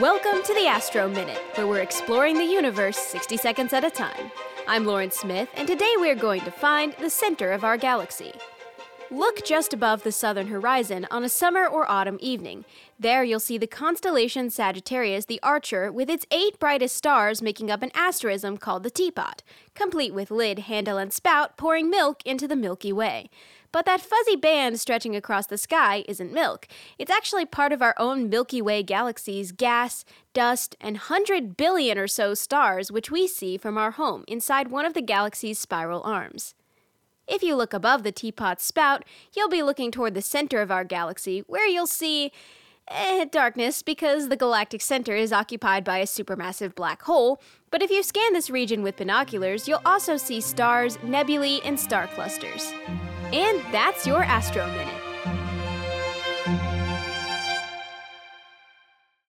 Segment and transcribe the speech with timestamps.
[0.00, 4.30] Welcome to the Astro Minute, where we're exploring the universe 60 seconds at a time.
[4.68, 8.32] I'm Lauren Smith, and today we're going to find the center of our galaxy.
[9.10, 12.64] Look just above the southern horizon on a summer or autumn evening.
[12.96, 17.82] There you'll see the constellation Sagittarius the Archer with its eight brightest stars making up
[17.82, 19.42] an asterism called the Teapot,
[19.74, 23.30] complete with lid, handle, and spout pouring milk into the Milky Way.
[23.70, 26.66] But that fuzzy band stretching across the sky isn't milk.
[26.98, 32.06] It's actually part of our own Milky Way galaxy's gas, dust, and 100 billion or
[32.06, 36.54] so stars, which we see from our home inside one of the galaxy's spiral arms.
[37.26, 39.04] If you look above the teapot spout,
[39.36, 42.32] you'll be looking toward the center of our galaxy, where you'll see
[42.90, 47.90] eh, darkness because the galactic center is occupied by a supermassive black hole, but if
[47.90, 52.72] you scan this region with binoculars, you'll also see stars, nebulae, and star clusters.
[53.32, 56.77] And that's your Astro Minute.